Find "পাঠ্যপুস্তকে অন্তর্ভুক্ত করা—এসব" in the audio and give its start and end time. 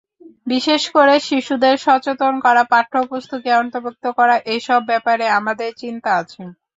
2.71-4.81